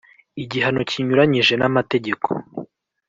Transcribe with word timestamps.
igihano 0.43 0.81
kinyuranyije 0.89 1.53
n 1.57 1.63
amategeko 1.69 2.29